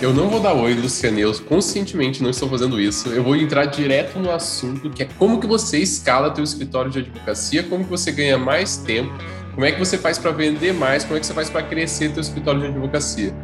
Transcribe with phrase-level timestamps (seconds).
[0.00, 3.08] Eu não vou dar oi, Luciane, eu conscientemente não estou fazendo isso.
[3.08, 7.00] Eu vou entrar direto no assunto, que é como que você escala teu escritório de
[7.00, 9.12] advocacia, como que você ganha mais tempo,
[9.54, 12.12] como é que você faz para vender mais, como é que você faz para crescer
[12.12, 13.34] teu escritório de advocacia.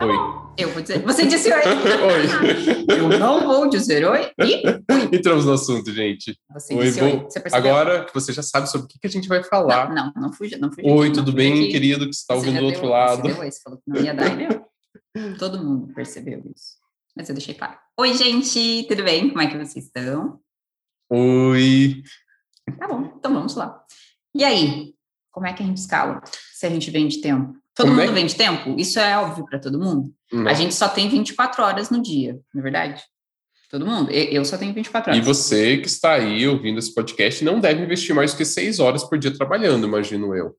[0.00, 0.38] Oi.
[0.56, 1.02] Eu vou dizer.
[1.02, 1.60] Você disse oi.
[1.60, 2.96] oi.
[2.96, 4.62] Eu não vou dizer oi e
[5.14, 6.34] Entramos no assunto, gente.
[6.50, 7.26] Você oi, disse oi.
[7.28, 9.94] Você Agora que você já sabe sobre o que, que a gente vai falar.
[9.94, 10.88] Não, não, não fuja, não fuja.
[10.88, 11.72] Oi, tudo bem, aqui.
[11.72, 13.20] querido, que está ouvindo do outro deu, lado?
[13.20, 14.48] Você deu oi, você falou que não ia dar, né?
[15.38, 16.78] Todo mundo percebeu isso.
[17.16, 17.78] Mas eu deixei claro.
[17.98, 19.28] Oi, gente, tudo bem?
[19.28, 20.40] Como é que vocês estão?
[21.10, 22.02] Oi.
[22.78, 23.82] Tá bom, então vamos lá.
[24.34, 24.94] E aí,
[25.30, 27.54] como é que a gente escala se a gente vende tempo?
[27.74, 28.14] Todo como mundo é?
[28.14, 28.78] vende tempo?
[28.78, 30.12] Isso é óbvio para todo mundo?
[30.32, 30.48] Não.
[30.48, 33.02] A gente só tem 24 horas no dia, não é verdade?
[33.70, 34.10] Todo mundo.
[34.10, 35.22] Eu só tenho 24 horas.
[35.22, 38.80] E você que está aí ouvindo esse podcast não deve investir mais do que 6
[38.80, 40.56] horas por dia trabalhando, imagino eu.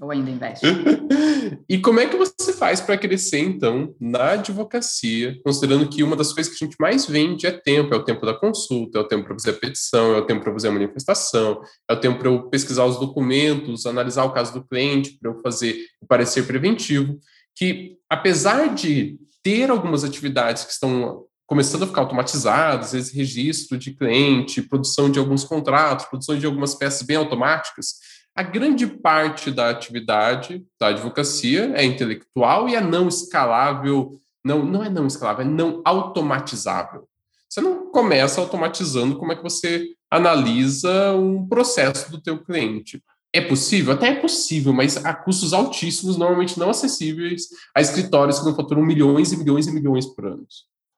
[0.00, 0.66] Ou ainda investe.
[1.68, 6.32] e como é que você faz para crescer, então, na advocacia, considerando que uma das
[6.32, 9.08] coisas que a gente mais vende é tempo, é o tempo da consulta, é o
[9.08, 12.18] tempo para fazer a petição, é o tempo para fazer a manifestação, é o tempo
[12.18, 16.46] para eu pesquisar os documentos, analisar o caso do cliente, para eu fazer o parecer
[16.46, 17.18] preventivo,
[17.56, 23.92] que apesar de ter algumas atividades que estão começando a ficar automatizadas, vezes registro de
[23.92, 27.94] cliente, produção de alguns contratos, produção de algumas peças bem automáticas,
[28.36, 34.84] a grande parte da atividade da advocacia é intelectual e é não escalável, não, não
[34.84, 37.08] é não escalável, é não automatizável.
[37.48, 43.02] Você não começa automatizando como é que você analisa um processo do teu cliente.
[43.32, 43.94] É possível?
[43.94, 48.82] Até é possível, mas a custos altíssimos, normalmente não acessíveis a escritórios que não faturam
[48.82, 50.46] milhões e milhões e milhões por ano.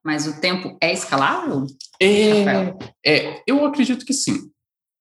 [0.04, 1.66] Mas o tempo é escalável?
[2.00, 2.74] É,
[3.06, 4.50] é, eu acredito que sim.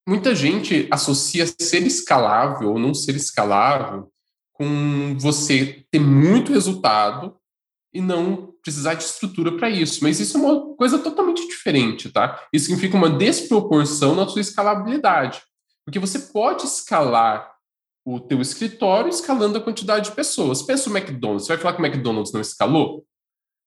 [0.08, 4.10] Muita gente associa ser escalável ou não ser escalável
[4.54, 7.36] com você ter muito resultado
[7.94, 10.02] e não precisar de estrutura para isso.
[10.02, 12.42] Mas isso é uma coisa totalmente diferente, tá?
[12.54, 15.42] Isso significa uma desproporção na sua escalabilidade.
[15.86, 17.54] Porque você pode escalar
[18.06, 20.62] o teu escritório escalando a quantidade de pessoas.
[20.62, 21.46] Pensa o McDonald's.
[21.46, 23.06] Você vai falar que o McDonald's não escalou?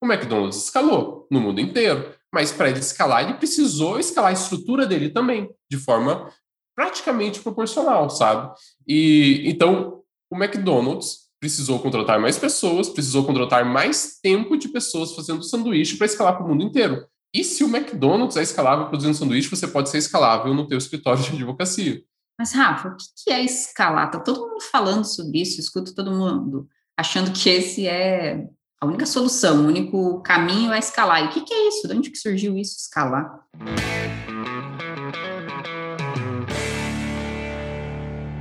[0.02, 4.86] O McDonald's escalou no mundo inteiro mas para ele escalar, ele precisou escalar a estrutura
[4.86, 6.30] dele também, de forma
[6.76, 8.52] praticamente proporcional, sabe?
[8.86, 15.42] E então o McDonald's precisou contratar mais pessoas, precisou contratar mais tempo de pessoas fazendo
[15.42, 17.06] sanduíche para escalar para o mundo inteiro.
[17.34, 21.22] E se o McDonald's é escalável produzindo sanduíche, você pode ser escalável no teu escritório
[21.22, 22.02] de advocacia.
[22.38, 24.10] Mas, Rafa, o que é escalar?
[24.10, 26.66] Tá todo mundo falando sobre isso, escuto todo mundo
[26.98, 28.46] achando que esse é
[28.82, 31.22] a única solução, o único caminho é escalar.
[31.22, 31.86] E o que, que é isso?
[31.86, 33.40] De onde que surgiu isso, escalar?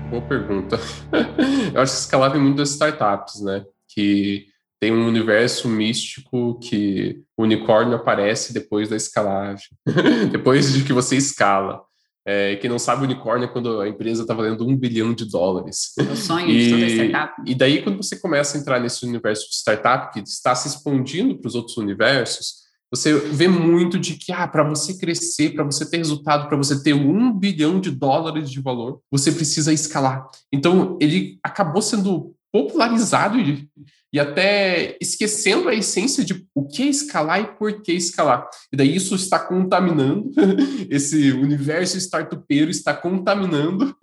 [0.10, 0.80] Boa pergunta.
[1.76, 3.66] Eu acho que escalar vem muito das startups, né?
[3.90, 4.46] Que
[4.80, 9.68] tem um universo místico que o unicórnio aparece depois da escalagem,
[10.32, 11.84] depois de que você escala.
[12.25, 15.94] É, quem não sabe, unicórnio é quando a empresa está valendo um bilhão de dólares.
[15.97, 17.41] É o sonho e, de toda startup.
[17.46, 21.40] E daí, quando você começa a entrar nesse universo de startup, que está se expandindo
[21.40, 22.59] para os outros universos,
[22.91, 26.81] você vê muito de que, ah, para você crescer, para você ter resultado, para você
[26.81, 30.28] ter um bilhão de dólares de valor, você precisa escalar.
[30.51, 33.69] Então, ele acabou sendo popularizado e
[34.12, 38.47] e até esquecendo a essência de o que é escalar e por que escalar.
[38.74, 40.31] E daí isso está contaminando,
[40.90, 43.96] esse universo startupeiro está contaminando.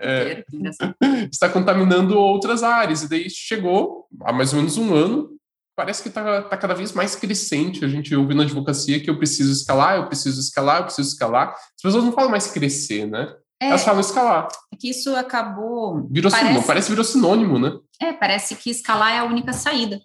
[0.00, 0.44] É,
[1.30, 3.02] está contaminando outras áreas.
[3.02, 5.30] E daí chegou, há mais ou menos um ano,
[5.76, 7.84] parece que está tá cada vez mais crescente.
[7.84, 11.50] A gente ouve na advocacia que eu preciso escalar, eu preciso escalar, eu preciso escalar.
[11.50, 13.34] As pessoas não falam mais crescer, né?
[13.60, 14.48] É, Elas falam escalar.
[14.72, 16.08] É que isso acabou.
[16.10, 17.78] Virou parece, sinônimo, parece virou sinônimo, né?
[18.02, 20.02] É, parece que escalar é a única saída.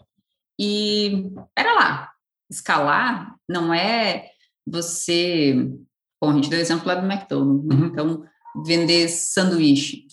[0.60, 2.12] E, pera lá,
[2.48, 4.30] escalar não é
[4.66, 5.56] você.
[6.22, 7.76] Bom, a gente deu o exemplo lá do McDonald's, né?
[7.76, 7.86] uhum.
[7.88, 8.26] então,
[8.64, 10.06] vender sanduíche.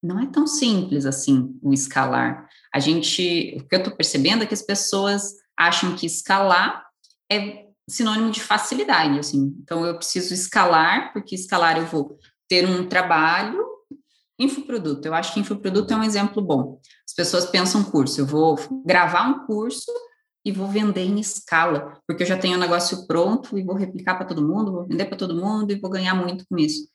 [0.00, 2.48] Não é tão simples assim o escalar.
[2.72, 3.56] A gente.
[3.58, 6.84] O que eu estou percebendo é que as pessoas acham que escalar
[7.30, 9.52] é sinônimo de facilidade, assim.
[9.60, 12.18] Então, eu preciso escalar, porque escalar eu vou
[12.48, 13.72] ter um trabalho
[14.38, 15.06] infoproduto.
[15.06, 16.80] Eu acho que infoproduto é um exemplo bom.
[17.12, 19.92] As pessoas pensam curso, eu vou gravar um curso
[20.42, 23.76] e vou vender em escala, porque eu já tenho o um negócio pronto e vou
[23.76, 26.88] replicar para todo mundo, vou vender para todo mundo e vou ganhar muito com isso.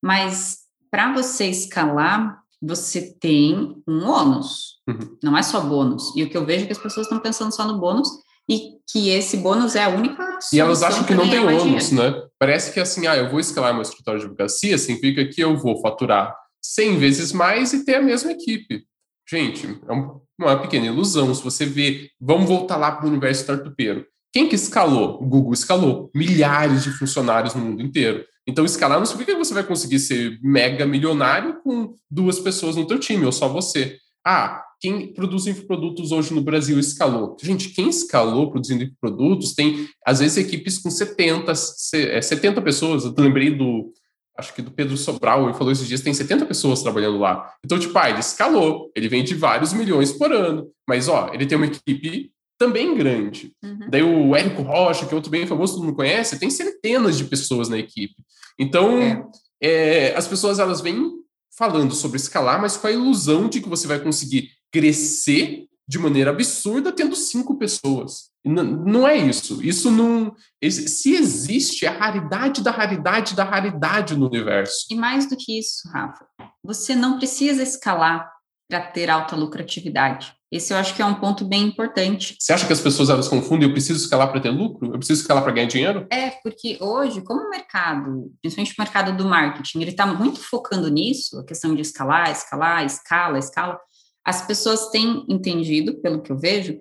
[0.00, 0.58] Mas
[0.92, 5.18] para você escalar, você tem um ônus, uhum.
[5.20, 6.14] não é só bônus.
[6.14, 8.08] E o que eu vejo é que as pessoas estão pensando só no bônus
[8.48, 12.14] e que esse bônus é a única E elas acham que não tem ônus, né?
[12.38, 15.80] Parece que assim, ah, eu vou escalar meu escritório de advocacia, significa que eu vou
[15.80, 16.32] faturar
[16.62, 18.86] 100 vezes mais e ter a mesma equipe.
[19.28, 21.34] Gente, é um uma pequena ilusão.
[21.34, 24.04] Se você vê, vamos voltar lá para o universo startupeiro.
[24.32, 25.22] Quem que escalou?
[25.22, 26.10] O Google escalou.
[26.14, 28.24] Milhares de funcionários no mundo inteiro.
[28.46, 32.86] Então, escalar não significa que você vai conseguir ser mega milionário com duas pessoas no
[32.86, 33.96] teu time, ou só você.
[34.26, 37.36] Ah, quem produz infoprodutos hoje no Brasil escalou?
[37.40, 43.04] Gente, quem escalou produzindo infoprodutos tem, às vezes, equipes com 70, 70 é, pessoas.
[43.04, 43.92] Eu lembrei do,
[44.36, 47.52] acho que do Pedro Sobral, ele falou esses dias, tem 70 pessoas trabalhando lá.
[47.64, 51.56] Então, tipo, ah, ele escalou, ele vende vários milhões por ano, mas, ó, ele tem
[51.56, 53.52] uma equipe também grande.
[53.62, 53.88] Uhum.
[53.88, 57.24] Daí o Érico Rocha, que é outro bem famoso, todo mundo conhece, tem centenas de
[57.24, 58.14] pessoas na equipe.
[58.58, 59.24] Então, é.
[59.60, 61.12] É, as pessoas, elas vêm
[61.56, 66.30] falando sobre escalar, mas com a ilusão de que você vai conseguir crescer de maneira
[66.30, 68.30] absurda tendo cinco pessoas.
[68.44, 69.62] Não, não é isso.
[69.62, 70.34] Isso não.
[70.62, 74.86] Se existe, é a raridade da raridade da raridade no universo.
[74.90, 76.26] E mais do que isso, Rafa,
[76.62, 78.30] você não precisa escalar
[78.68, 80.34] para ter alta lucratividade.
[80.54, 82.36] Esse eu acho que é um ponto bem importante.
[82.38, 83.66] Você acha que as pessoas elas confundem?
[83.66, 84.86] Eu preciso escalar para ter lucro?
[84.86, 86.06] Eu preciso escalar para ganhar dinheiro?
[86.12, 90.88] É, porque hoje, como o mercado, principalmente o mercado do marketing, ele está muito focando
[90.88, 93.80] nisso, a questão de escalar, escalar, escala, escala.
[94.24, 96.80] As pessoas têm entendido, pelo que eu vejo,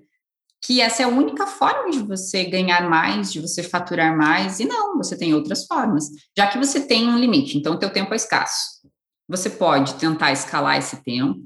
[0.61, 4.65] que essa é a única forma de você ganhar mais, de você faturar mais, e
[4.65, 8.13] não, você tem outras formas, já que você tem um limite, então o teu tempo
[8.13, 8.81] é escasso.
[9.27, 11.41] Você pode tentar escalar esse tempo,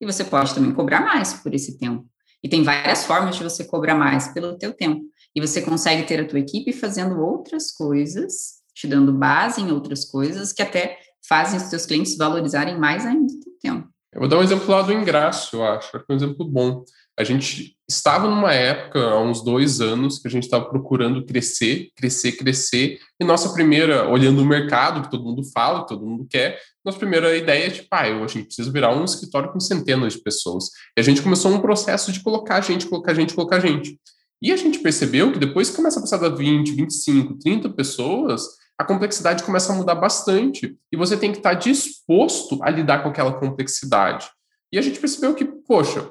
[0.00, 2.04] e você pode também cobrar mais por esse tempo.
[2.42, 5.04] E tem várias formas de você cobrar mais pelo teu tempo.
[5.34, 10.04] E você consegue ter a tua equipe fazendo outras coisas, te dando base em outras
[10.04, 13.91] coisas, que até fazem os teus clientes valorizarem mais ainda o teu tempo.
[14.12, 16.84] Eu vou dar um exemplo lá do ingresso, eu acho, é um exemplo bom.
[17.18, 21.90] A gente estava numa época, há uns dois anos, que a gente estava procurando crescer,
[21.96, 26.26] crescer, crescer, e nossa primeira, olhando o mercado, que todo mundo fala, que todo mundo
[26.28, 30.14] quer, nossa primeira ideia é tipo, ah, a gente precisa virar um escritório com centenas
[30.14, 30.66] de pessoas.
[30.96, 33.98] E a gente começou um processo de colocar gente, colocar gente, colocar gente.
[34.42, 38.42] E a gente percebeu que depois que começa a passar da 20, 25, 30 pessoas,
[38.78, 43.08] a complexidade começa a mudar bastante e você tem que estar disposto a lidar com
[43.08, 44.28] aquela complexidade.
[44.72, 46.10] E a gente percebeu que, poxa,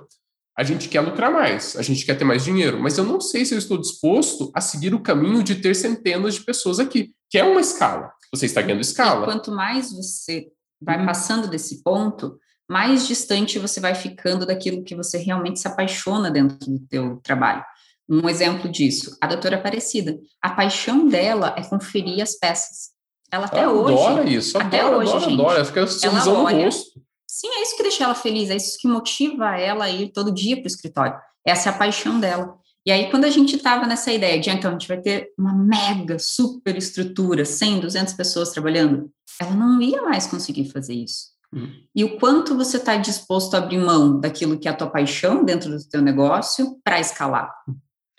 [0.58, 3.46] a gente quer lucrar mais, a gente quer ter mais dinheiro, mas eu não sei
[3.46, 7.38] se eu estou disposto a seguir o caminho de ter centenas de pessoas aqui, que
[7.38, 8.12] é uma escala.
[8.34, 9.24] Você está ganhando escala.
[9.24, 10.48] E quanto mais você
[10.82, 11.06] vai uhum.
[11.06, 12.38] passando desse ponto,
[12.70, 17.64] mais distante você vai ficando daquilo que você realmente se apaixona dentro do teu trabalho.
[18.10, 20.20] Um exemplo disso, a doutora Aparecida.
[20.42, 22.92] A paixão dela é conferir as peças.
[23.32, 23.94] Ela até ela hoje.
[23.94, 25.66] Adora isso, até adora, hoje, adora, gente, adora.
[25.66, 27.02] Fica ela olha, no rosto.
[27.26, 30.34] Sim, é isso que deixa ela feliz, é isso que motiva ela a ir todo
[30.34, 31.18] dia para o escritório.
[31.46, 32.56] Essa é a paixão dela.
[32.86, 35.32] E aí, quando a gente estava nessa ideia de, ah, então, a gente vai ter
[35.38, 39.10] uma mega, super estrutura, 100, 200 pessoas trabalhando,
[39.40, 41.28] ela não ia mais conseguir fazer isso.
[41.54, 41.70] Uhum.
[41.96, 45.44] E o quanto você está disposto a abrir mão daquilo que é a tua paixão
[45.44, 47.54] dentro do teu negócio para escalar.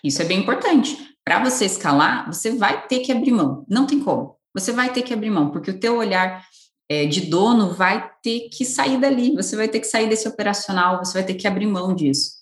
[0.03, 0.97] Isso é bem importante.
[1.25, 3.65] Para você escalar, você vai ter que abrir mão.
[3.69, 4.37] Não tem como.
[4.55, 6.45] Você vai ter que abrir mão, porque o teu olhar
[6.89, 9.35] é, de dono vai ter que sair dali.
[9.35, 10.99] Você vai ter que sair desse operacional.
[10.99, 12.33] Você vai ter que abrir mão disso.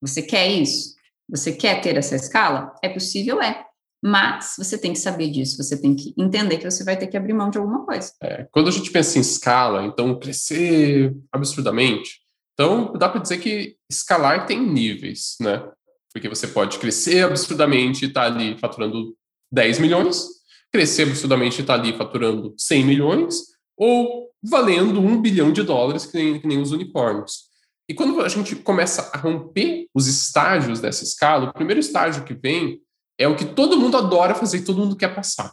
[0.00, 0.94] Você quer isso?
[1.30, 2.74] Você quer ter essa escala?
[2.82, 3.64] É possível, é.
[4.02, 7.16] Mas você tem que saber disso, você tem que entender que você vai ter que
[7.16, 8.12] abrir mão de alguma coisa.
[8.22, 12.20] É, quando a gente pensa em escala, então crescer absurdamente,
[12.54, 15.64] então dá para dizer que escalar tem níveis, né?
[16.12, 19.14] Porque você pode crescer absurdamente e estar tá ali faturando
[19.52, 20.26] 10 milhões,
[20.72, 23.42] crescer absurdamente e estar tá ali faturando 100 milhões,
[23.76, 27.48] ou valendo um bilhão de dólares, que nem, que nem os unicórnios.
[27.88, 32.34] E quando a gente começa a romper os estágios dessa escala, o primeiro estágio que
[32.34, 32.80] vem
[33.18, 35.52] é o que todo mundo adora fazer e todo mundo quer passar,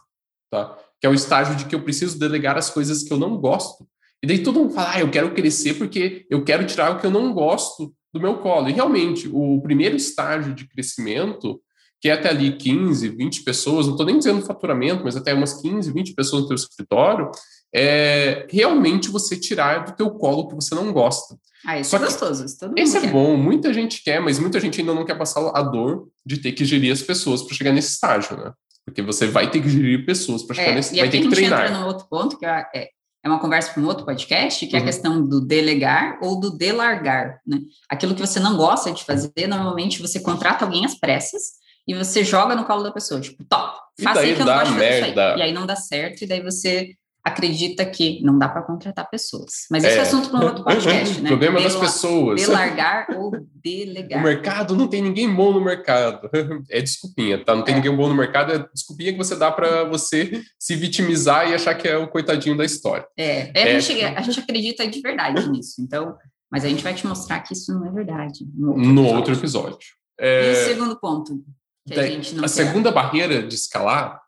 [0.51, 0.77] tá?
[0.99, 3.87] Que é o estágio de que eu preciso delegar as coisas que eu não gosto.
[4.21, 7.05] E daí todo mundo fala, ah, eu quero crescer porque eu quero tirar o que
[7.05, 8.69] eu não gosto do meu colo.
[8.69, 11.61] E realmente, o primeiro estágio de crescimento,
[11.99, 15.61] que é até ali 15, 20 pessoas, não estou nem dizendo faturamento, mas até umas
[15.61, 17.29] 15, 20 pessoas no teu escritório,
[17.73, 21.37] é realmente você tirar do teu colo o que você não gosta.
[21.65, 22.45] Ah, isso Só é gostoso.
[22.45, 23.09] Isso esse é quer.
[23.09, 26.37] é bom, muita gente quer, mas muita gente ainda não quer passar a dor de
[26.37, 28.53] ter que gerir as pessoas para chegar nesse estágio, né?
[28.85, 31.29] Porque você vai ter que gerir pessoas para chegar é, nesse, e vai ter que
[31.29, 31.59] treinar.
[31.59, 32.89] a gente entra num outro ponto que é,
[33.25, 34.77] é, uma conversa para um outro podcast, que uhum.
[34.77, 34.85] é a uhum.
[34.85, 37.57] questão do delegar ou do delargar, né?
[37.89, 41.53] Aquilo que você não gosta de fazer, normalmente você contrata alguém às pressas
[41.87, 44.73] e você joga no colo da pessoa, tipo, top, faça aí que eu não gosto
[44.75, 45.35] merda.
[45.37, 46.91] E aí não dá certo, e daí você
[47.25, 49.65] acredita que não dá para contratar pessoas.
[49.71, 51.25] Mas esse é, é assunto para um outro podcast, né?
[51.25, 52.39] O problema Del das pessoas.
[52.39, 54.19] Delargar ou delegar.
[54.19, 56.29] O mercado não tem ninguém bom no mercado.
[56.69, 57.55] É desculpinha, tá?
[57.55, 57.77] Não tem é.
[57.77, 61.73] ninguém bom no mercado, é desculpinha que você dá para você se vitimizar e achar
[61.73, 63.07] que é o coitadinho da história.
[63.17, 65.81] É, é, a, gente, a gente acredita de verdade nisso.
[65.81, 66.15] Então,
[66.51, 68.45] Mas a gente vai te mostrar que isso não é verdade.
[68.53, 69.17] No outro, no episódio.
[69.17, 69.87] outro episódio.
[70.19, 70.49] É...
[70.49, 71.43] E o segundo ponto?
[71.87, 72.47] Que a, a, a quer.
[72.47, 74.24] segunda barreira de escalar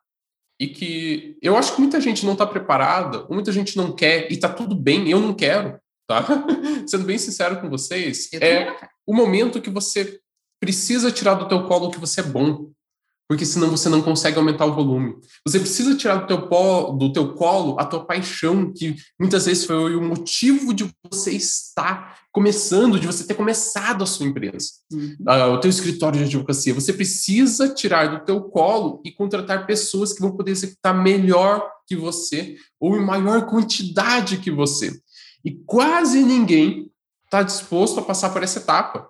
[0.60, 4.36] e que eu acho que muita gente não está preparada, muita gente não quer, e
[4.36, 6.26] está tudo bem, eu não quero, tá?
[6.88, 10.20] Sendo bem sincero com vocês, é o momento que você
[10.60, 12.72] precisa tirar do teu colo que você é bom
[13.28, 15.18] porque senão você não consegue aumentar o volume.
[15.46, 19.66] Você precisa tirar do teu, pó, do teu colo a tua paixão, que muitas vezes
[19.66, 25.18] foi o motivo de você estar começando, de você ter começado a sua empresa, uhum.
[25.28, 26.74] uh, o teu escritório de advocacia.
[26.74, 31.96] Você precisa tirar do teu colo e contratar pessoas que vão poder executar melhor que
[31.96, 34.98] você ou em maior quantidade que você.
[35.44, 36.92] E quase ninguém
[37.26, 39.10] está disposto a passar por essa etapa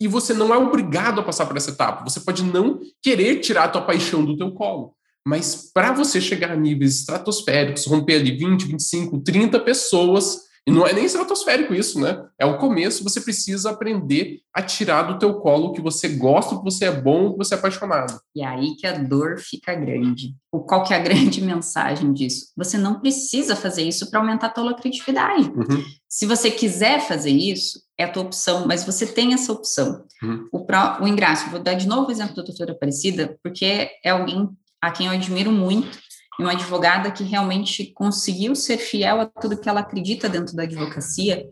[0.00, 2.04] e você não é obrigado a passar por essa etapa.
[2.04, 4.94] Você pode não querer tirar a tua paixão do teu colo.
[5.26, 10.84] Mas para você chegar a níveis estratosféricos, romper ali 20, 25, 30 pessoas, e não
[10.84, 12.26] é nem estratosférico isso, né?
[12.36, 16.54] É o começo, você precisa aprender a tirar do teu colo o que você gosta,
[16.54, 18.18] o que você é bom, o que você é apaixonado.
[18.34, 20.34] E aí que a dor fica grande.
[20.50, 22.46] O qual que é a grande mensagem disso?
[22.56, 25.48] Você não precisa fazer isso para aumentar a tua criatividade.
[25.50, 25.84] Uhum.
[26.08, 30.04] Se você quiser fazer isso, é a tua opção, mas você tem essa opção.
[30.20, 30.48] Uhum.
[30.50, 34.10] O, pro, o Ingrácio, vou dar de novo o exemplo da doutora Aparecida, porque é
[34.10, 34.48] alguém
[34.82, 35.98] a quem eu admiro muito,
[36.38, 41.46] uma advogada que realmente conseguiu ser fiel a tudo que ela acredita dentro da advocacia.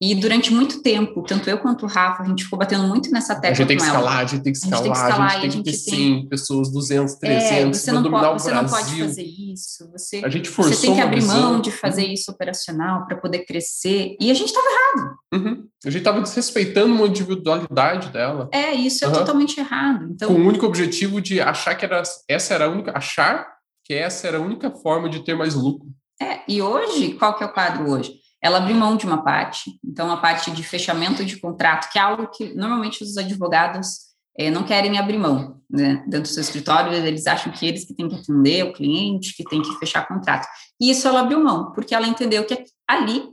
[0.00, 3.34] E durante muito tempo, tanto eu quanto o Rafa, a gente ficou batendo muito nessa
[3.36, 3.50] tecla.
[3.50, 5.36] A gente tem que escalar, a gente tem que escalar, a gente tem que, escalar,
[5.36, 8.42] a gente tem que ter 100 pessoas, 200, 300, é, você não dominar pode.
[8.42, 9.90] Você não pode fazer isso.
[9.92, 13.46] Você, a gente forçou você tem que abrir mão de fazer isso operacional para poder
[13.46, 14.16] crescer.
[14.20, 15.14] E a gente estava errado.
[15.32, 15.68] Uhum.
[15.86, 18.48] A gente estava desrespeitando uma individualidade dela.
[18.52, 19.14] É, isso é uhum.
[19.14, 20.08] totalmente errado.
[20.10, 23.53] Então, Com o único objetivo de achar que era, essa era a única, achar
[23.84, 25.86] que essa era a única forma de ter mais lucro.
[26.20, 28.14] É, e hoje, qual que é o quadro hoje?
[28.42, 32.02] Ela abriu mão de uma parte, então a parte de fechamento de contrato, que é
[32.02, 36.02] algo que normalmente os advogados é, não querem abrir mão, né?
[36.06, 39.44] Dentro do seu escritório, eles acham que eles que têm que atender o cliente, que
[39.44, 40.46] tem que fechar contrato.
[40.80, 43.24] E isso ela abriu mão, porque ela entendeu que ali,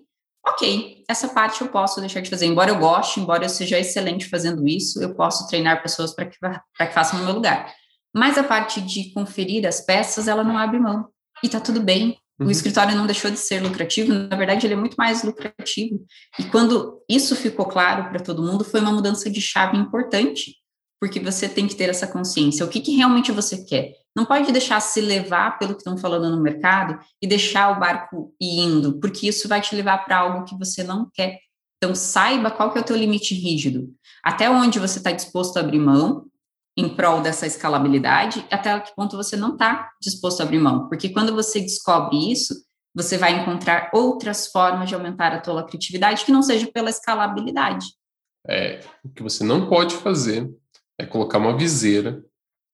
[0.45, 2.45] ok, essa parte eu posso deixar de fazer.
[2.45, 6.37] Embora eu goste, embora eu seja excelente fazendo isso, eu posso treinar pessoas para que,
[6.37, 7.73] que façam no meu lugar.
[8.13, 11.07] Mas a parte de conferir as peças, ela não abre mão.
[11.43, 12.17] E tá tudo bem.
[12.39, 12.47] Uhum.
[12.47, 16.03] O escritório não deixou de ser lucrativo, na verdade, ele é muito mais lucrativo.
[16.39, 20.55] E quando isso ficou claro para todo mundo, foi uma mudança de chave importante,
[20.99, 22.65] porque você tem que ter essa consciência.
[22.65, 23.93] O que, que realmente você quer?
[24.15, 28.33] Não pode deixar se levar pelo que estão falando no mercado e deixar o barco
[28.41, 31.39] indo, porque isso vai te levar para algo que você não quer.
[31.77, 33.89] Então, saiba qual que é o teu limite rígido.
[34.23, 36.25] Até onde você está disposto a abrir mão
[36.77, 40.87] em prol dessa escalabilidade, até que ponto você não está disposto a abrir mão.
[40.87, 42.55] Porque quando você descobre isso,
[42.93, 47.87] você vai encontrar outras formas de aumentar a tua criatividade que não seja pela escalabilidade.
[48.47, 50.49] É, o que você não pode fazer
[50.97, 52.23] é colocar uma viseira,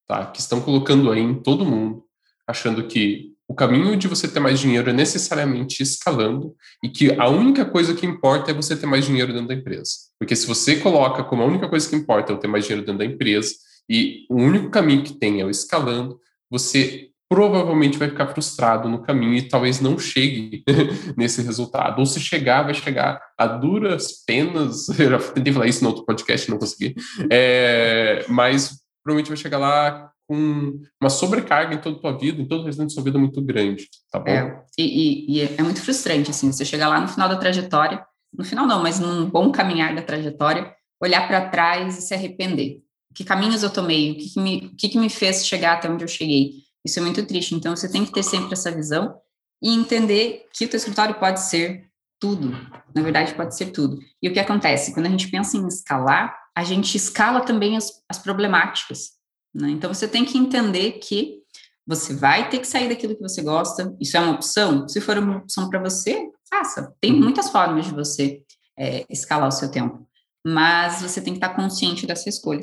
[0.08, 0.26] tá?
[0.26, 2.04] Que estão colocando aí em todo mundo,
[2.48, 7.30] achando que o caminho de você ter mais dinheiro é necessariamente escalando e que a
[7.30, 9.92] única coisa que importa é você ter mais dinheiro dentro da empresa.
[10.20, 12.86] Porque se você coloca como a única coisa que importa é eu ter mais dinheiro
[12.86, 13.54] dentro da empresa,
[13.90, 19.02] e o único caminho que tem é o escalando, você provavelmente vai ficar frustrado no
[19.02, 20.64] caminho e talvez não chegue
[21.18, 22.00] nesse resultado.
[22.00, 24.88] Ou se chegar, vai chegar a duras penas.
[24.98, 26.96] Eu já tentei falar isso no outro podcast, não consegui.
[27.30, 32.48] É, mas provavelmente vai chegar lá com uma sobrecarga em toda a tua vida, em
[32.48, 34.30] todo o restante da sua vida muito grande, tá bom?
[34.30, 38.06] É, e, e, e é muito frustrante, assim, você chegar lá no final da trajetória,
[38.38, 42.82] no final não, mas num bom caminhar da trajetória, olhar para trás e se arrepender
[43.18, 45.90] que caminhos eu tomei, o que, que me, o que, que me fez chegar até
[45.90, 46.52] onde eu cheguei.
[46.86, 47.56] Isso é muito triste.
[47.56, 49.16] Então, você tem que ter sempre essa visão
[49.60, 52.52] e entender que o teu escritório pode ser tudo.
[52.94, 53.98] Na verdade, pode ser tudo.
[54.22, 54.94] E o que acontece?
[54.94, 59.14] Quando a gente pensa em escalar, a gente escala também as, as problemáticas.
[59.52, 59.72] Né?
[59.72, 61.40] Então, você tem que entender que
[61.88, 63.96] você vai ter que sair daquilo que você gosta.
[64.00, 64.88] Isso é uma opção?
[64.88, 66.94] Se for uma opção para você, faça.
[67.02, 67.22] Tem uhum.
[67.22, 68.44] muitas formas de você
[68.78, 70.08] é, escalar o seu tempo.
[70.46, 72.62] Mas você tem que estar consciente dessa escolha.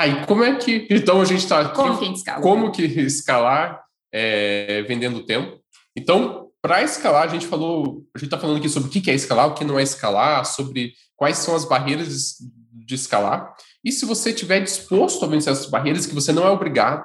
[0.00, 0.86] Tá, e como é que.
[0.88, 1.68] Então a gente está.
[1.68, 2.40] Como que escala?
[2.40, 5.60] Como que escalar é, vendendo tempo?
[5.94, 8.06] Então, para escalar, a gente falou.
[8.14, 10.46] A gente está falando aqui sobre o que é escalar, o que não é escalar,
[10.46, 12.36] sobre quais são as barreiras
[12.72, 13.54] de escalar.
[13.84, 17.04] E se você estiver disposto a vencer essas barreiras, que você não é obrigado,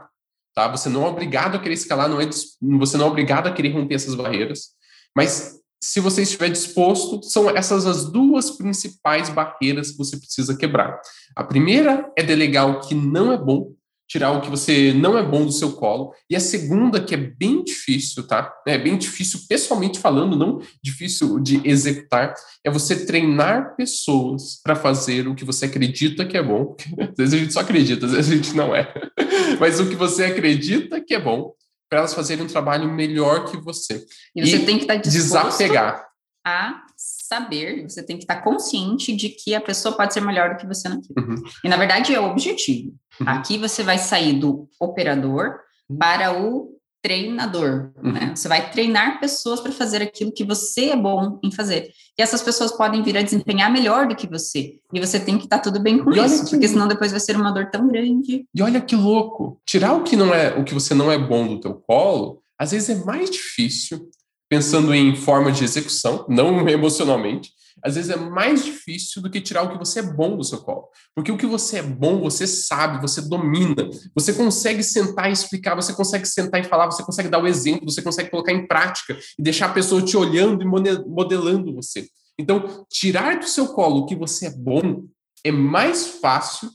[0.54, 0.70] tá?
[0.70, 2.30] Você não é obrigado a querer escalar, não é,
[2.78, 4.70] você não é obrigado a querer romper essas barreiras.
[5.14, 11.00] Mas se você estiver disposto, são essas as duas principais barreiras que você precisa quebrar.
[11.36, 13.74] A primeira é delegar o que não é bom,
[14.08, 16.14] tirar o que você não é bom do seu colo.
[16.30, 18.54] E a segunda, que é bem difícil, tá?
[18.68, 25.28] É bem difícil, pessoalmente falando, não difícil de executar, é você treinar pessoas para fazer
[25.28, 26.76] o que você acredita que é bom.
[27.00, 28.94] Às vezes a gente só acredita, às vezes a gente não é.
[29.60, 31.54] Mas o que você acredita que é bom,
[31.90, 34.06] para elas fazerem um trabalho melhor que você.
[34.36, 36.06] E você e tem que estar tá disposto desapegar.
[36.46, 40.58] A saber, você tem que estar consciente de que a pessoa pode ser melhor do
[40.58, 41.16] que você naquilo.
[41.18, 41.44] Uhum.
[41.64, 42.94] E na verdade é o objetivo.
[43.20, 43.28] Uhum.
[43.28, 45.56] Aqui você vai sair do operador
[45.90, 45.98] uhum.
[45.98, 47.92] para o treinador.
[48.04, 48.12] Uhum.
[48.12, 48.34] Né?
[48.36, 51.90] Você vai treinar pessoas para fazer aquilo que você é bom em fazer.
[52.18, 54.80] E essas pessoas podem vir a desempenhar melhor do que você.
[54.94, 57.36] E você tem que estar tudo bem com e isso, porque senão depois vai ser
[57.36, 58.46] uma dor tão grande.
[58.54, 59.60] E olha que louco.
[59.66, 62.72] Tirar o que não é, o que você não é bom do teu colo, às
[62.72, 64.10] vezes é mais difícil
[64.50, 67.52] pensando em forma de execução, não emocionalmente,
[67.84, 70.60] às vezes é mais difícil do que tirar o que você é bom do seu
[70.60, 70.88] colo.
[71.14, 75.76] Porque o que você é bom, você sabe, você domina, você consegue sentar e explicar,
[75.76, 79.18] você consegue sentar e falar, você consegue dar o exemplo, você consegue colocar em prática
[79.38, 82.08] e deixar a pessoa te olhando e modelando você.
[82.40, 85.04] Então, tirar do seu colo o que você é bom
[85.44, 86.70] é mais fácil,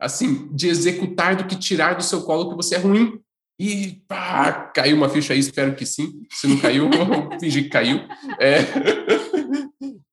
[0.00, 3.20] assim, de executar do que tirar do seu colo o que você é ruim.
[3.58, 6.22] E pá, caiu uma ficha aí, espero que sim.
[6.30, 8.00] Se não caiu, vou fingir que caiu.
[8.38, 8.58] É.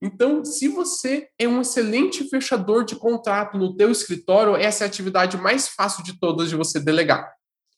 [0.01, 4.87] Então, se você é um excelente fechador de contrato no teu escritório, essa é a
[4.87, 7.31] atividade mais fácil de todas de você delegar.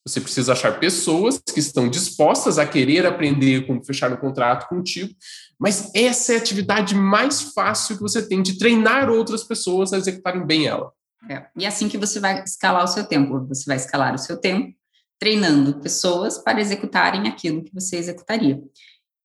[0.07, 5.13] Você precisa achar pessoas que estão dispostas a querer aprender como fechar um contrato contigo,
[5.59, 9.97] mas essa é a atividade mais fácil que você tem de treinar outras pessoas a
[9.97, 10.93] executarem bem ela.
[11.29, 11.45] É.
[11.57, 13.45] E é assim que você vai escalar o seu tempo.
[13.47, 14.76] Você vai escalar o seu tempo
[15.19, 18.61] treinando pessoas para executarem aquilo que você executaria.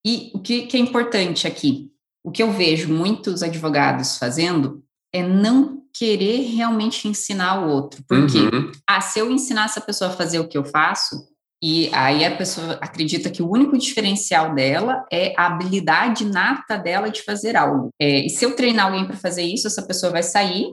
[0.04, 1.90] E o que, que é importante aqui?
[2.24, 4.82] O que eu vejo muitos advogados fazendo
[5.12, 8.02] é não querer realmente ensinar o outro.
[8.08, 8.72] Porque, uhum.
[8.88, 11.28] ah, se eu ensinar essa pessoa a fazer o que eu faço,
[11.62, 17.08] e aí a pessoa acredita que o único diferencial dela é a habilidade nata dela
[17.08, 17.90] de fazer algo.
[18.00, 20.66] É, e se eu treinar alguém para fazer isso, essa pessoa vai sair,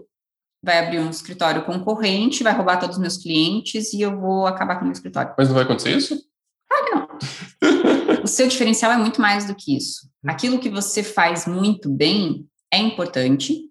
[0.63, 4.75] vai abrir um escritório concorrente, vai roubar todos os meus clientes e eu vou acabar
[4.75, 5.33] com o meu escritório.
[5.37, 6.21] Mas não vai acontecer isso?
[6.69, 8.23] Claro que não.
[8.23, 10.09] o seu diferencial é muito mais do que isso.
[10.27, 13.69] Aquilo que você faz muito bem é importante.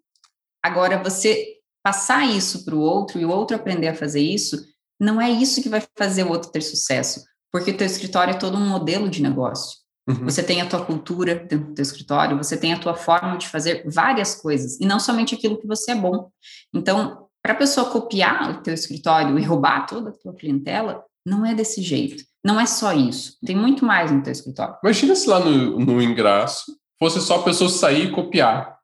[0.62, 4.56] Agora, você passar isso para o outro e o outro aprender a fazer isso,
[5.00, 8.38] não é isso que vai fazer o outro ter sucesso, porque o teu escritório é
[8.38, 9.78] todo um modelo de negócio.
[10.08, 10.24] Uhum.
[10.24, 13.46] Você tem a tua cultura dentro do teu escritório, você tem a tua forma de
[13.46, 16.30] fazer várias coisas, e não somente aquilo que você é bom.
[16.74, 21.44] Então, para a pessoa copiar o teu escritório e roubar toda a tua clientela, não
[21.44, 22.24] é desse jeito.
[22.42, 23.36] Não é só isso.
[23.44, 24.76] Tem muito mais no teu escritório.
[24.82, 26.64] Imagina se lá no, no ingresso
[26.98, 28.78] fosse só a pessoa sair e copiar.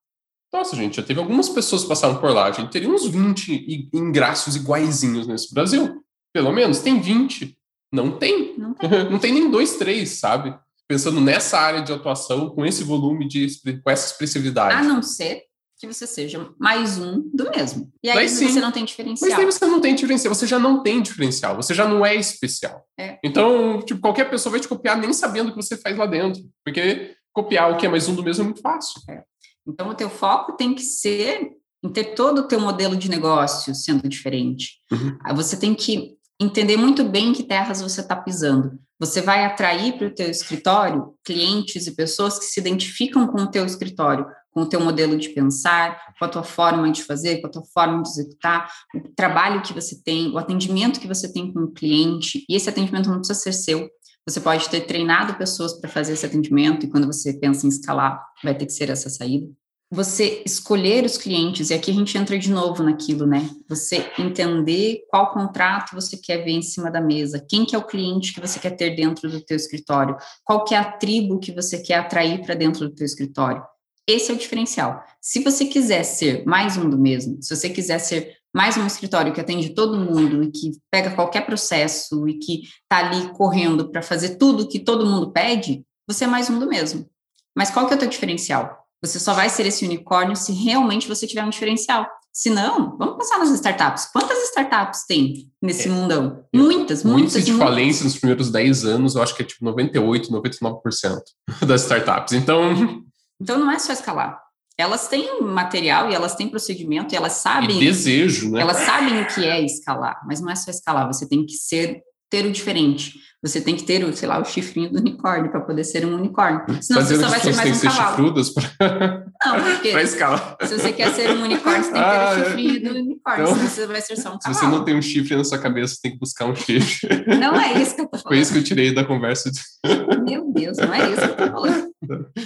[0.53, 2.47] Nossa, gente, já teve algumas pessoas que passaram por lá.
[2.47, 6.03] A gente teria uns 20 ingressos iguaizinhos nesse Brasil.
[6.33, 7.57] Pelo menos, tem 20.
[7.93, 8.57] Não tem.
[8.59, 10.57] Não tem, não tem nem dois, três, sabe?
[10.95, 13.49] Pensando nessa área de atuação, com esse volume de
[13.83, 14.75] com essa expressividade.
[14.75, 15.43] A não ser
[15.77, 17.91] que você seja mais um do mesmo.
[18.01, 19.29] E aí sim, você não tem diferencial.
[19.29, 22.15] Mas aí você não tem diferencial, você já não tem diferencial, você já não é
[22.15, 22.87] especial.
[22.97, 23.19] É.
[23.25, 26.41] Então, tipo, qualquer pessoa vai te copiar nem sabendo o que você faz lá dentro,
[26.65, 29.01] porque copiar o que é mais um do mesmo é muito fácil.
[29.11, 29.25] É.
[29.67, 31.51] Então, o teu foco tem que ser
[31.83, 34.75] em ter todo o teu modelo de negócio sendo diferente.
[34.93, 35.19] Uhum.
[35.35, 38.79] Você tem que entender muito bem que terras você está pisando.
[39.05, 43.51] Você vai atrair para o teu escritório clientes e pessoas que se identificam com o
[43.51, 47.49] teu escritório, com o teu modelo de pensar, com a tua forma de fazer, com
[47.49, 51.53] a tua forma de executar, o trabalho que você tem, o atendimento que você tem
[51.53, 52.47] com o cliente.
[52.49, 53.91] E esse atendimento não precisa ser seu.
[54.27, 58.19] Você pode ter treinado pessoas para fazer esse atendimento e quando você pensa em escalar,
[58.43, 59.47] vai ter que ser essa saída
[59.91, 63.49] você escolher os clientes, e aqui a gente entra de novo naquilo, né?
[63.69, 67.87] Você entender qual contrato você quer ver em cima da mesa, quem que é o
[67.87, 71.53] cliente que você quer ter dentro do teu escritório, qual que é a tribo que
[71.53, 73.63] você quer atrair para dentro do teu escritório.
[74.07, 75.03] Esse é o diferencial.
[75.21, 79.33] Se você quiser ser mais um do mesmo, se você quiser ser mais um escritório
[79.33, 84.03] que atende todo mundo e que pega qualquer processo e que está ali correndo para
[84.03, 87.09] fazer tudo que todo mundo pede, você é mais um do mesmo.
[87.57, 88.84] Mas qual que é o teu diferencial?
[89.05, 92.07] Você só vai ser esse unicórnio se realmente você tiver um diferencial.
[92.33, 94.07] Se não, vamos pensar nas startups.
[94.13, 96.45] Quantas startups tem nesse é, mundão?
[96.53, 97.37] É, muitas, muitas.
[97.37, 101.21] Índice de falência nos primeiros 10 anos, eu acho que é tipo 98, 99%
[101.67, 102.33] das startups.
[102.33, 103.05] Então.
[103.41, 104.41] Então não é só escalar.
[104.77, 107.77] Elas têm material e elas têm procedimento e elas sabem.
[107.77, 108.63] E desejo, né?
[108.63, 111.07] Elas sabem o que é escalar, mas não é só escalar.
[111.07, 112.03] Você tem que ser
[112.35, 113.23] ter o diferente.
[113.43, 116.63] Você tem que ter, sei lá, o chifrinho do unicórnio para poder ser um unicórnio.
[116.83, 118.33] Senão tá você só vai ser mais um ser cavalo.
[118.79, 119.25] pra...
[119.45, 120.57] Não, porque pra escalar.
[120.63, 122.45] se você quer ser um unicórnio, você tem que ter Ah, o é.
[122.47, 124.55] chifrinho do unicórnio, Então, senão você vai ser só um Se cavalo.
[124.55, 127.07] você não tem um chifre na sua cabeça, você tem que buscar um chifre.
[127.39, 128.41] Não é isso que eu tô Foi falando.
[128.41, 129.51] isso que eu tirei da conversa.
[129.53, 129.61] de-
[130.25, 131.91] Meu Deus, não é isso que eu tô falando.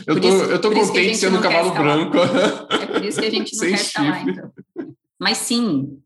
[0.04, 2.16] Eu Por tô, isso- eu tô por contente sendo um cavalo branco.
[2.72, 4.32] É por isso que a gente não Sem quer escalar, chifre.
[4.32, 4.52] então.
[5.20, 5.96] Mas sim,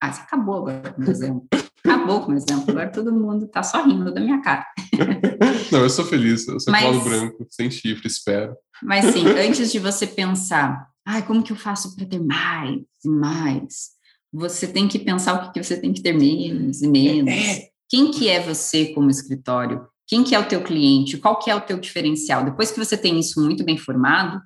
[0.00, 1.46] ah, você acabou agora com o exemplo.
[1.84, 2.70] Acabou com o exemplo.
[2.70, 4.64] Agora todo mundo tá só rindo da minha cara.
[5.70, 6.46] Não, eu sou feliz.
[6.46, 8.54] Eu sou Mas- branco, sem chifre, espero.
[8.82, 13.08] Mas sim, antes de você pensar, ai, como que eu faço para ter mais e
[13.08, 13.90] mais?
[14.32, 17.32] Você tem que pensar o que, que você tem que ter menos e menos.
[17.34, 17.68] É.
[17.88, 19.86] Quem que é você como escritório?
[20.06, 21.18] Quem que é o teu cliente?
[21.18, 22.44] Qual que é o teu diferencial?
[22.44, 24.40] Depois que você tem isso muito bem formado,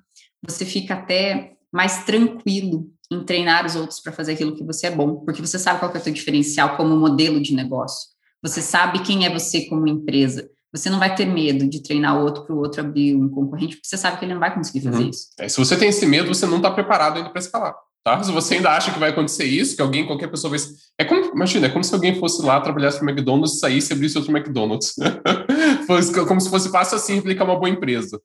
[0.45, 4.91] você fica até mais tranquilo em treinar os outros para fazer aquilo que você é
[4.91, 8.09] bom, porque você sabe qual é o teu diferencial como modelo de negócio.
[8.43, 10.49] Você sabe quem é você como empresa.
[10.73, 13.75] Você não vai ter medo de treinar o outro para o outro abrir um concorrente,
[13.77, 15.09] porque você sabe que ele não vai conseguir fazer Uhum.
[15.09, 15.27] isso.
[15.39, 17.73] É, se você tem esse medo, você não está preparado ainda para escalar.
[18.03, 18.23] Tá?
[18.23, 20.59] Se você ainda acha que vai acontecer isso, que alguém, qualquer pessoa vai.
[20.97, 24.17] É como, imagina, é como se alguém fosse lá, trabalhasse para McDonald's, saísse e abrisse
[24.17, 24.93] outro McDonald's.
[26.27, 28.19] Como se fosse fácil assim replicar uma boa empresa.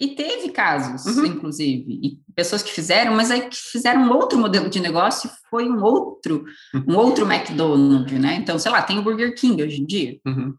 [0.00, 1.26] E teve casos, Uhum.
[1.26, 5.68] inclusive, e pessoas que fizeram, mas aí que fizeram um outro modelo de negócio, foi
[5.68, 6.44] um outro,
[6.86, 8.36] um outro McDonald's, né?
[8.36, 10.54] Então, sei lá, tem o Burger King hoje em dia, Uhum.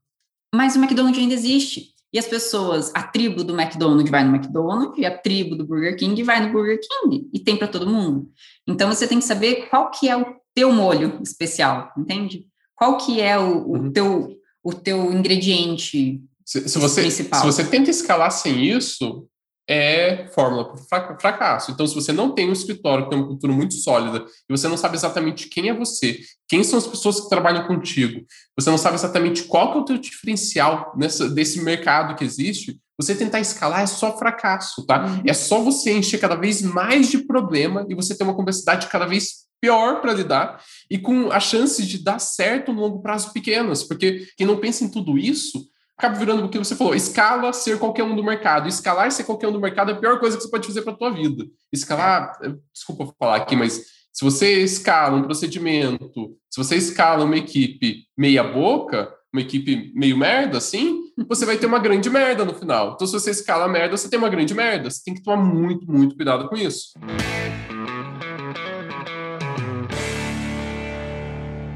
[0.54, 1.94] mas o McDonald's ainda existe.
[2.12, 5.96] E as pessoas, a tribo do McDonald's vai no McDonald's e a tribo do Burger
[5.96, 7.30] King vai no Burger King.
[7.32, 8.28] E tem para todo mundo.
[8.68, 10.26] Então você tem que saber qual que é o
[10.56, 12.48] teu molho especial, entende?
[12.76, 13.92] Qual que é o, o Uhum.
[13.94, 17.42] teu o teu ingrediente Se, se você, Principal.
[17.42, 19.28] se você tenta escalar sem isso,
[19.70, 21.70] é fórmula para fracasso.
[21.70, 24.68] Então, se você não tem um escritório que tem uma cultura muito sólida e você
[24.68, 28.26] não sabe exatamente quem é você, quem são as pessoas que trabalham contigo,
[28.60, 32.80] você não sabe exatamente qual que é o teu diferencial nessa, desse mercado que existe,
[33.00, 35.06] você tentar escalar é só fracasso, tá?
[35.06, 35.22] Uhum.
[35.28, 39.06] É só você encher cada vez mais de problema e você ter uma complexidade cada
[39.06, 43.84] vez pior para lidar e com a chance de dar certo no longo prazo pequenas,
[43.84, 45.69] porque quem não pensa em tudo isso
[46.00, 48.70] acaba virando o que você falou, escala ser qualquer um do mercado.
[48.70, 50.94] Escalar ser qualquer um do mercado é a pior coisa que você pode fazer para
[50.94, 51.46] a tua vida.
[51.74, 52.40] Escalar,
[52.74, 53.74] desculpa falar aqui, mas
[54.14, 60.18] se você escala um procedimento, se você escala uma equipe meia boca, uma equipe meio
[60.18, 62.94] merda, assim, você vai ter uma grande merda no final.
[62.94, 64.90] Então, se você escala merda, você tem uma grande merda.
[64.90, 66.94] Você tem que tomar muito, muito cuidado com isso.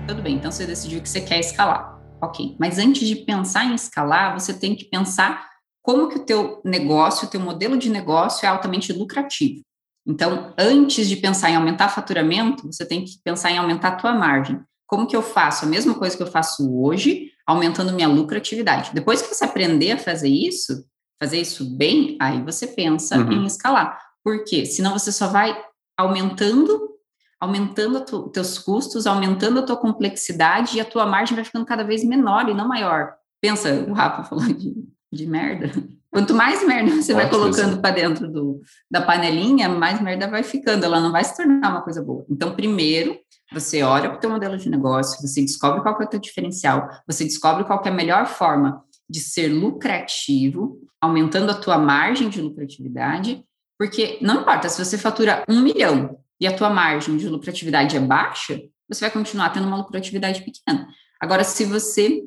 [0.07, 1.92] Tudo bem, então você decidiu que você quer escalar.
[2.23, 5.45] Ok, mas antes de pensar em escalar, você tem que pensar
[5.81, 9.61] como que o teu negócio, o teu modelo de negócio é altamente lucrativo.
[10.07, 14.13] Então, antes de pensar em aumentar faturamento, você tem que pensar em aumentar a tua
[14.13, 14.59] margem.
[14.87, 18.91] Como que eu faço a mesma coisa que eu faço hoje, aumentando minha lucratividade?
[18.93, 20.85] Depois que você aprender a fazer isso,
[21.21, 23.31] fazer isso bem, aí você pensa Uhum.
[23.31, 23.99] em escalar.
[24.23, 24.65] Por quê?
[24.65, 25.57] Senão você só vai
[25.97, 26.89] aumentando
[27.43, 31.83] aumentando os teus custos, aumentando a tua complexidade e a tua margem vai ficando cada
[31.83, 33.13] vez menor e não maior.
[33.41, 34.73] Pensa, o Rafa falou de,
[35.11, 35.69] de merda.
[36.09, 40.85] Quanto mais merda você vai colocando para dentro do, da panelinha, mais merda vai ficando,
[40.85, 42.25] ela não vai se tornar uma coisa boa.
[42.29, 43.17] Então, primeiro,
[43.51, 46.87] você olha para o teu modelo de negócio, você descobre qual é o teu diferencial,
[47.05, 52.41] você descobre qual é a melhor forma de ser lucrativo, aumentando a tua margem de
[52.41, 53.43] lucratividade,
[53.77, 57.99] porque não importa se você fatura um milhão e a tua margem de lucratividade é
[57.99, 60.87] baixa, você vai continuar tendo uma lucratividade pequena.
[61.19, 62.21] Agora, se você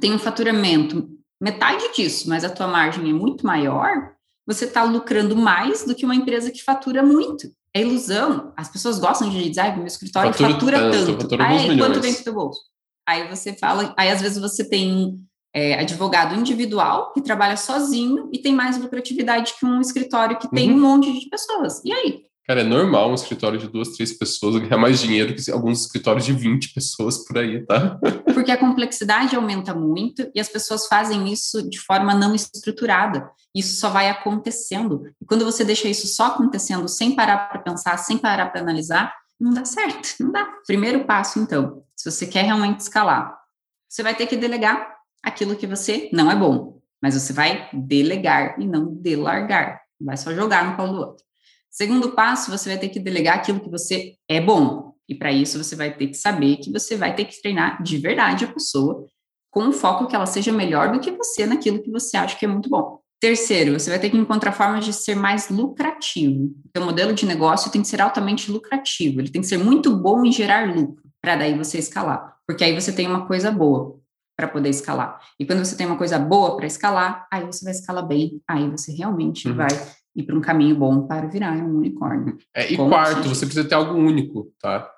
[0.00, 1.08] tem um faturamento
[1.40, 4.12] metade disso, mas a tua margem é muito maior,
[4.46, 7.48] você está lucrando mais do que uma empresa que fatura muito.
[7.74, 8.52] É ilusão.
[8.56, 11.22] As pessoas gostam de dizer, ah, meu escritório Fatura fatura tanto, tanto.
[11.38, 12.60] fatura e quanto vem para o teu bolso?
[13.08, 15.16] Aí você fala, aí às vezes você tem
[15.54, 20.70] é, advogado individual que trabalha sozinho e tem mais lucratividade que um escritório que tem
[20.70, 20.76] Uhum.
[20.76, 21.82] um monte de pessoas.
[21.84, 22.22] E aí?
[22.46, 26.24] Cara, é normal um escritório de duas, três pessoas ganhar mais dinheiro que alguns escritórios
[26.24, 27.98] de 20 pessoas por aí, tá?
[28.32, 33.28] Porque a complexidade aumenta muito e as pessoas fazem isso de forma não estruturada.
[33.52, 35.02] Isso só vai acontecendo.
[35.20, 39.12] E quando você deixa isso só acontecendo sem parar para pensar, sem parar para analisar,
[39.40, 40.46] não dá certo, não dá.
[40.68, 43.36] Primeiro passo, então, se você quer realmente escalar,
[43.88, 48.60] você vai ter que delegar aquilo que você não é bom, mas você vai delegar
[48.60, 49.80] e não delargar.
[50.00, 51.25] Não vai só jogar no colo do outro.
[51.76, 54.94] Segundo passo, você vai ter que delegar aquilo que você é bom.
[55.06, 57.98] E para isso você vai ter que saber que você vai ter que treinar de
[57.98, 59.04] verdade a pessoa
[59.50, 62.46] com o foco que ela seja melhor do que você naquilo que você acha que
[62.46, 62.98] é muito bom.
[63.20, 66.44] Terceiro, você vai ter que encontrar formas de ser mais lucrativo.
[66.64, 69.94] O teu modelo de negócio tem que ser altamente lucrativo, ele tem que ser muito
[69.94, 72.36] bom em gerar lucro, para daí você escalar.
[72.46, 74.00] Porque aí você tem uma coisa boa.
[74.34, 75.20] para poder escalar.
[75.38, 78.70] E quando você tem uma coisa boa para escalar, aí você vai escalar bem, aí
[78.70, 79.56] você realmente uhum.
[79.56, 79.68] vai
[80.16, 82.38] ir para um caminho bom para virar um unicórnio.
[82.54, 84.90] É, e quarto, você precisa ter algo único, tá?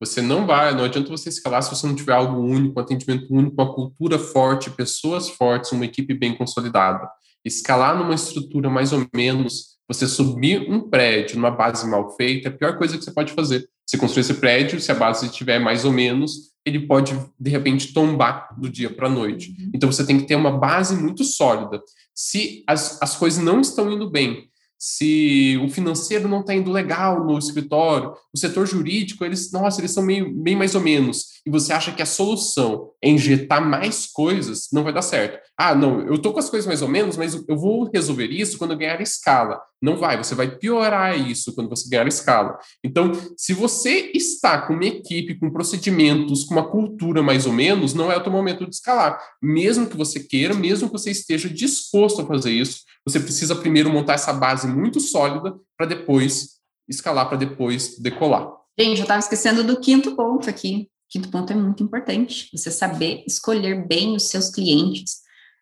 [0.00, 3.26] Você não vai, não adianta você escalar se você não tiver algo único, um atendimento
[3.30, 7.06] único, uma cultura forte, pessoas fortes, uma equipe bem consolidada.
[7.44, 12.50] Escalar numa estrutura mais ou menos, você subir um prédio numa base mal feita, é
[12.50, 13.68] a pior coisa que você pode fazer.
[13.86, 17.92] Você construir esse prédio, se a base estiver mais ou menos, ele pode, de repente,
[17.92, 19.50] tombar do dia para a noite.
[19.50, 19.70] Uhum.
[19.74, 21.82] Então, você tem que ter uma base muito sólida.
[22.14, 24.49] Se as, as coisas não estão indo bem,
[24.82, 29.90] se o financeiro não está indo legal no escritório, o setor jurídico, eles, nossa, eles
[29.90, 34.06] são meio, bem mais ou menos, e você acha que a solução é injetar mais
[34.06, 35.38] coisas, não vai dar certo.
[35.56, 38.56] Ah, não, eu tô com as coisas mais ou menos, mas eu vou resolver isso
[38.56, 39.60] quando eu ganhar escala.
[39.82, 42.58] Não vai, você vai piorar isso quando você ganhar escala.
[42.84, 47.94] Então, se você está com uma equipe, com procedimentos, com uma cultura mais ou menos,
[47.94, 49.18] não é o teu momento de escalar.
[49.42, 53.90] Mesmo que você queira, mesmo que você esteja disposto a fazer isso, você precisa primeiro
[53.90, 58.50] montar essa base muito sólida para depois escalar, para depois decolar.
[58.78, 60.88] Gente, eu estava esquecendo do quinto ponto aqui.
[61.08, 62.48] Quinto ponto é muito importante.
[62.56, 65.20] Você saber escolher bem os seus clientes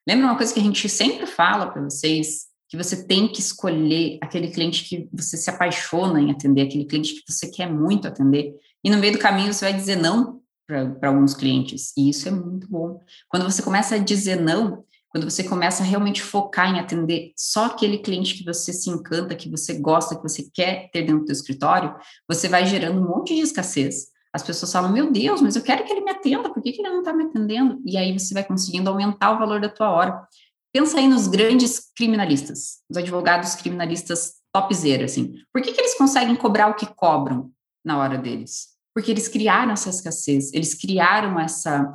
[0.09, 2.47] Lembra uma coisa que a gente sempre fala para vocês?
[2.67, 7.13] Que você tem que escolher aquele cliente que você se apaixona em atender, aquele cliente
[7.17, 8.55] que você quer muito atender.
[8.83, 11.93] E no meio do caminho você vai dizer não para alguns clientes.
[11.95, 13.03] E isso é muito bom.
[13.29, 17.67] Quando você começa a dizer não, quando você começa a realmente focar em atender só
[17.67, 21.33] aquele cliente que você se encanta, que você gosta, que você quer ter dentro do
[21.33, 21.95] escritório,
[22.29, 24.09] você vai gerando um monte de escassez.
[24.33, 26.83] As pessoas falam, meu Deus, mas eu quero que ele me atenda, por que, que
[26.83, 27.81] ele não está me atendendo?
[27.87, 30.29] E aí você vai conseguindo aumentar o valor da tua hora.
[30.73, 35.35] Pensa aí nos grandes criminalistas, os advogados criminalistas topzera, assim.
[35.53, 37.51] Por que, que eles conseguem cobrar o que cobram
[37.83, 38.69] na hora deles?
[38.95, 41.93] Porque eles criaram essa escassez, eles criaram essa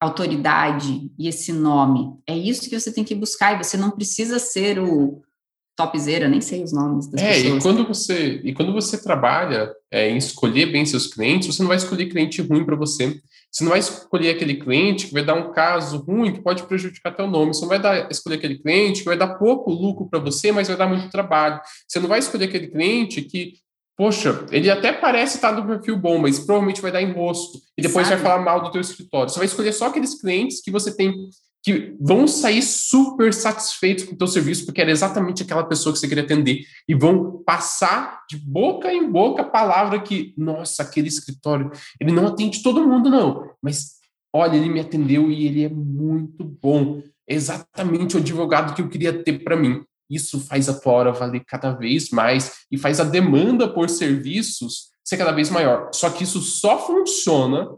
[0.00, 2.14] autoridade e esse nome.
[2.26, 5.22] É isso que você tem que buscar, e você não precisa ser o,
[5.78, 7.56] topzera, nem sei os nomes das é, pessoas.
[7.56, 11.68] E quando você, e quando você trabalha é, em escolher bem seus clientes, você não
[11.68, 13.20] vai escolher cliente ruim para você.
[13.50, 17.14] Você não vai escolher aquele cliente que vai dar um caso ruim que pode prejudicar
[17.14, 17.54] teu nome.
[17.54, 20.66] Você não vai dar, escolher aquele cliente que vai dar pouco lucro para você, mas
[20.66, 21.60] vai dar muito trabalho.
[21.86, 23.54] Você não vai escolher aquele cliente que,
[23.98, 28.06] poxa, ele até parece estar no perfil bom, mas provavelmente vai dar enrosco e depois
[28.06, 28.22] Sabe?
[28.22, 29.28] vai falar mal do teu escritório.
[29.28, 31.12] Você vai escolher só aqueles clientes que você tem
[31.64, 35.98] que vão sair super satisfeitos com o teu serviço, porque era exatamente aquela pessoa que
[35.98, 41.08] você queria atender, e vão passar de boca em boca a palavra que, nossa, aquele
[41.08, 43.96] escritório, ele não atende todo mundo, não, mas
[44.32, 48.88] olha, ele me atendeu e ele é muito bom, é exatamente o advogado que eu
[48.88, 49.82] queria ter para mim.
[50.08, 54.88] Isso faz a tua hora valer cada vez mais e faz a demanda por serviços
[55.04, 55.90] ser cada vez maior.
[55.92, 57.68] Só que isso só funciona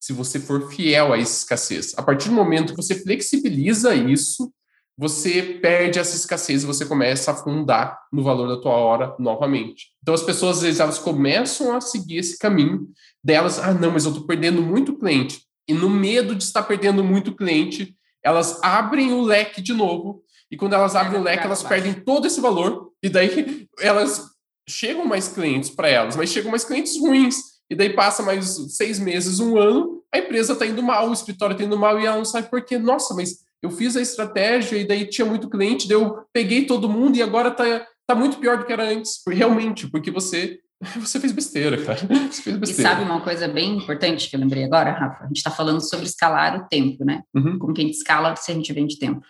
[0.00, 1.94] se você for fiel a escassez.
[1.96, 4.52] A partir do momento que você flexibiliza isso,
[4.96, 9.88] você perde essa escassez e você começa a afundar no valor da tua hora novamente.
[10.02, 12.88] Então as pessoas às vezes elas começam a seguir esse caminho
[13.22, 15.42] delas, ah, não, mas eu estou perdendo muito cliente.
[15.66, 20.22] E no medo de estar perdendo muito cliente, elas abrem o leque de novo,
[20.54, 24.22] e quando elas abrem o leque, elas perdem todo esse valor, e daí elas
[24.68, 27.34] chegam mais clientes para elas, mas chegam mais clientes ruins
[27.68, 31.54] e daí passa mais seis meses, um ano, a empresa está indo mal, o escritório
[31.54, 32.78] está indo mal e ela não sabe por quê.
[32.78, 36.88] Nossa, mas eu fiz a estratégia e daí tinha muito cliente, daí eu peguei todo
[36.88, 39.22] mundo e agora está tá muito pior do que era antes.
[39.28, 40.60] Realmente, porque você
[41.00, 41.98] você fez besteira, cara.
[42.30, 42.90] Você fez besteira.
[42.90, 45.24] E sabe uma coisa bem importante que eu lembrei agora, Rafa?
[45.24, 47.22] A gente está falando sobre escalar o tempo, né?
[47.34, 47.58] Uhum.
[47.58, 49.22] Como que a gente escala se a gente vende tempo.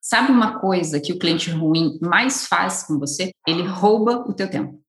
[0.00, 3.32] Sabe uma coisa que o cliente ruim mais faz com você?
[3.46, 4.80] Ele rouba o teu tempo.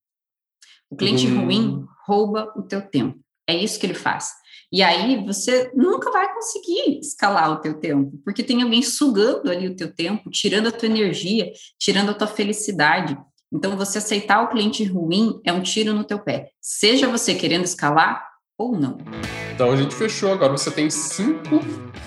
[0.89, 1.45] O cliente uhum.
[1.45, 3.19] ruim rouba o teu tempo.
[3.47, 4.31] É isso que ele faz.
[4.71, 9.67] E aí você nunca vai conseguir escalar o teu tempo, porque tem alguém sugando ali
[9.67, 13.17] o teu tempo, tirando a tua energia, tirando a tua felicidade.
[13.53, 17.65] Então você aceitar o cliente ruim é um tiro no teu pé, seja você querendo
[17.65, 18.25] escalar
[18.57, 18.97] ou não.
[19.53, 21.59] Então a gente fechou agora, você tem cinco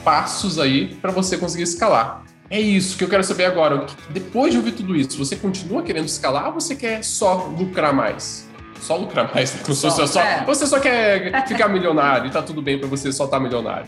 [0.02, 2.23] passos aí para você conseguir escalar.
[2.50, 3.86] É isso que eu quero saber agora.
[4.10, 8.46] Depois de ouvir tudo isso, você continua querendo escalar ou você quer só lucrar mais?
[8.84, 9.54] só lucrar mais.
[9.54, 9.60] Né?
[9.64, 10.44] Só, só, só, é.
[10.44, 13.86] Você só quer ficar milionário e tá tudo bem pra você só estar tá milionário.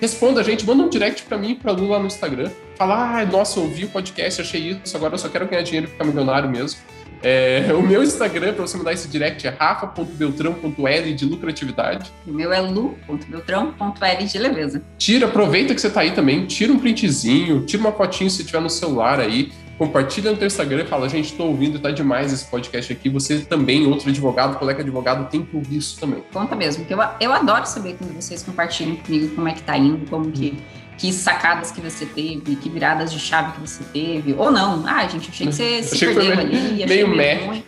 [0.00, 2.50] Responda a gente, manda um direct pra mim e pra Lu lá no Instagram.
[2.76, 5.90] Fala, ah, nossa, ouvi o podcast, achei isso, agora eu só quero ganhar dinheiro e
[5.90, 6.78] ficar milionário mesmo.
[7.22, 12.12] É, o meu Instagram, para você mandar esse direct, é rafa.beltrão.l de lucratividade.
[12.26, 14.82] O meu é lu.beltrão.l de leveza.
[14.96, 18.60] Tira, aproveita que você tá aí também, tira um printzinho, tira uma fotinho se tiver
[18.60, 22.44] no celular aí, compartilha no teu Instagram e fala, gente, estou ouvindo, tá demais esse
[22.44, 23.08] podcast aqui.
[23.08, 26.22] Você também, outro advogado, colega advogado, tem que ouvir isso também.
[26.32, 29.76] Conta mesmo, porque eu, eu adoro saber quando vocês compartilham comigo como é que tá
[29.76, 30.58] indo, como que
[30.98, 34.84] que sacadas que você teve, que viradas de chave que você teve, ou não.
[34.84, 37.64] Ah, gente, achei que você se achei perdeu meio, ali, meio, meio ruim.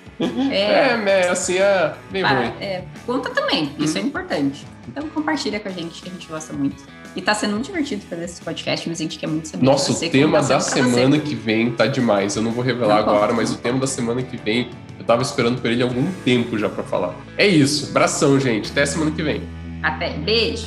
[0.51, 2.53] É, é, assim, é meio para, ruim.
[2.61, 4.67] É, conta também, isso é importante.
[4.89, 6.85] Então compartilha com a gente, que a gente gosta muito.
[7.15, 9.65] E tá sendo muito divertido fazer esse podcast, mas a gente quer muito saber.
[9.65, 12.37] Nossa, o tema da semana que vem tá demais.
[12.37, 15.23] Eu não vou revelar não, agora, mas o tema da semana que vem, eu tava
[15.23, 17.15] esperando por ele há algum tempo já para falar.
[17.37, 17.91] É isso.
[17.91, 18.71] Abração, gente.
[18.71, 19.43] Até semana que vem.
[19.83, 20.11] Até.
[20.11, 20.67] Beijo.